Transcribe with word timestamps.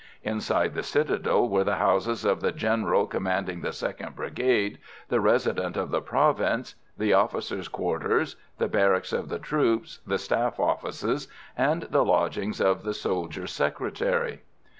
Inside 0.23 0.73
the 0.73 0.81
citadel 0.81 1.47
were 1.47 1.63
the 1.63 1.75
houses 1.75 2.25
of 2.25 2.41
the 2.41 2.51
General 2.51 3.05
Commanding 3.05 3.61
the 3.61 3.69
2nd 3.69 4.15
Brigade, 4.15 4.79
the 5.09 5.19
Resident 5.21 5.77
of 5.77 5.91
the 5.91 6.01
province, 6.01 6.73
the 6.97 7.13
officers' 7.13 7.67
quarters, 7.67 8.35
the 8.57 8.67
barracks 8.67 9.13
of 9.13 9.29
the 9.29 9.37
troops, 9.37 9.99
the 10.07 10.17
Staff 10.17 10.59
offices, 10.59 11.27
and 11.55 11.83
the 11.83 12.03
lodgings 12.03 12.59
of 12.59 12.81
the 12.81 12.95
soldier 12.95 13.45
secretary. 13.45 14.41